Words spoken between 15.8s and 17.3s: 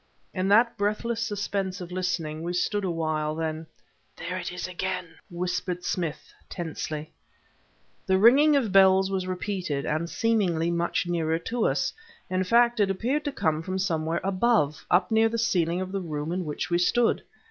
of the room in which we stood.